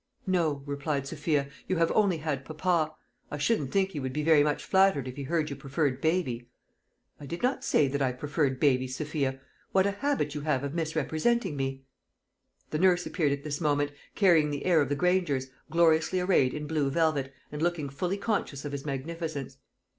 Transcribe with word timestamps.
"No," 0.25 0.63
replied 0.65 1.05
Sophia, 1.05 1.47
"you 1.67 1.75
have 1.75 1.91
only 1.91 2.17
had 2.17 2.43
papa. 2.43 2.95
I 3.29 3.37
shouldn't 3.37 3.71
think 3.71 3.91
he 3.91 3.99
would 3.99 4.13
be 4.13 4.23
very 4.23 4.41
much 4.43 4.65
flattered 4.65 5.07
if 5.07 5.15
he 5.15 5.21
heard 5.21 5.51
you 5.51 5.55
preferred 5.55 6.01
baby." 6.01 6.49
"I 7.19 7.27
did 7.27 7.43
not 7.43 7.63
say 7.63 7.87
that 7.87 8.01
I 8.01 8.11
preferred 8.11 8.59
baby, 8.59 8.87
Sophia. 8.87 9.39
What 9.73 9.85
a 9.85 9.91
habit 9.91 10.33
you 10.33 10.41
have 10.41 10.63
of 10.63 10.73
misrepresenting 10.73 11.55
me!" 11.55 11.83
The 12.71 12.79
nurse 12.79 13.05
appeared 13.05 13.31
at 13.31 13.43
this 13.43 13.61
moment, 13.61 13.91
carrying 14.15 14.49
the 14.49 14.65
heir 14.65 14.81
of 14.81 14.89
the 14.89 14.95
Grangers, 14.95 15.51
gloriously 15.69 16.19
arrayed 16.19 16.55
in 16.55 16.65
blue 16.65 16.89
velvet, 16.89 17.31
and 17.51 17.61
looking 17.61 17.87
fully 17.87 18.17
conscious 18.17 18.65
of 18.65 18.71
his 18.71 18.83
magnificence. 18.87 19.55